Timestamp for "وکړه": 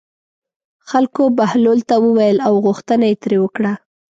3.41-3.73